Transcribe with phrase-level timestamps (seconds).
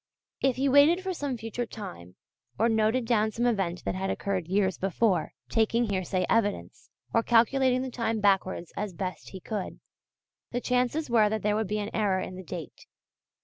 [0.41, 2.15] If he waited for some future time,
[2.57, 7.83] or noted down some event that had occurred years before, taking hearsay evidence, or calculating
[7.83, 9.79] the time backwards as best he could,
[10.49, 12.87] the chances were that there would be an error in the date.